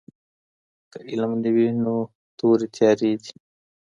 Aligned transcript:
که 0.91 0.99
علم 1.11 1.31
نه 1.43 1.49
وي 1.55 1.67
نو 1.83 1.95
توري 2.37 2.67
تیارې 2.75 3.11
دي. 3.23 3.31